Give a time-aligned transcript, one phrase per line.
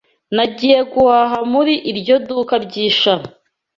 [0.35, 3.27] Nagiye guhaha muri iryo duka ryishami.